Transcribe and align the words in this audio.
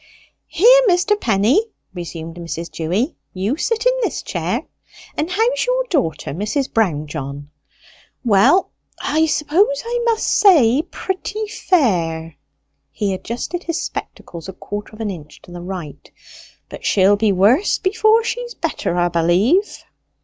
"Here, 0.47 0.81
Mr. 0.89 1.15
Penny," 1.15 1.63
resumed 1.93 2.37
Mrs. 2.37 2.71
Dewy, 2.71 3.15
"you 3.35 3.55
sit 3.55 3.85
in 3.85 3.93
this 4.01 4.23
chair. 4.23 4.65
And 5.15 5.29
how's 5.29 5.65
your 5.67 5.83
daughter, 5.91 6.33
Mrs. 6.33 6.71
Brownjohn?" 6.73 7.49
"Well, 8.25 8.71
I 8.99 9.27
suppose 9.27 9.83
I 9.85 9.99
must 10.05 10.25
say 10.27 10.81
pretty 10.81 11.47
fair." 11.47 12.35
He 12.89 13.13
adjusted 13.13 13.65
his 13.65 13.79
spectacles 13.79 14.49
a 14.49 14.53
quarter 14.53 14.93
of 14.95 15.01
an 15.01 15.11
inch 15.11 15.39
to 15.43 15.51
the 15.51 15.61
right. 15.61 16.09
"But 16.67 16.83
she'll 16.83 17.15
be 17.15 17.31
worse 17.31 17.77
before 17.77 18.23
she's 18.23 18.55
better, 18.55 18.95
'a 18.95 19.07
b'lieve." 19.11 19.83